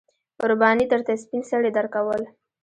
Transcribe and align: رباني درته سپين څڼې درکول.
رباني 0.49 0.85
درته 0.91 1.13
سپين 1.23 1.41
څڼې 1.49 1.71
درکول. 1.77 2.21